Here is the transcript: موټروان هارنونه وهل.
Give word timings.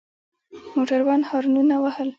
موټروان 0.75 1.21
هارنونه 1.29 1.75
وهل. 1.83 2.09